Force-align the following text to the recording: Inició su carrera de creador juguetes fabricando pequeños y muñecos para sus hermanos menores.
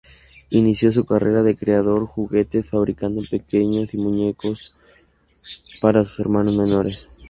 Inició 0.49 0.91
su 0.91 1.05
carrera 1.05 1.43
de 1.43 1.55
creador 1.55 2.07
juguetes 2.07 2.67
fabricando 2.71 3.21
pequeños 3.29 3.93
y 3.93 3.97
muñecos 3.97 4.73
para 5.79 6.03
sus 6.05 6.19
hermanos 6.21 6.57
menores. 6.57 7.07